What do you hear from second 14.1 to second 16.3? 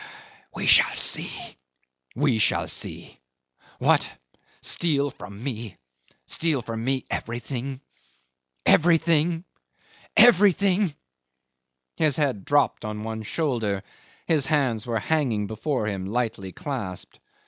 his hands were hanging before him